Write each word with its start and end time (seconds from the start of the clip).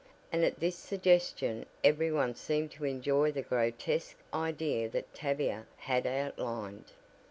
and 0.31 0.43
at 0.43 0.59
this 0.59 0.75
suggestion 0.77 1.63
every 1.83 2.11
one 2.11 2.33
seemed 2.33 2.71
to 2.71 2.85
enjoy 2.85 3.31
the 3.31 3.43
grotesque 3.43 4.15
idea 4.33 4.89
that 4.89 5.13
Tavia 5.13 5.67
had 5.77 6.07
outlined. 6.07 6.91